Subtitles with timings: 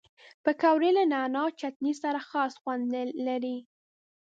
[0.43, 2.85] پکورې له نعناع چټني سره خاص خوند
[3.27, 3.57] لري